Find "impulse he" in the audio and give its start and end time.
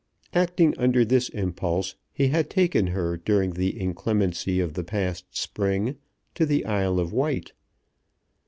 1.29-2.29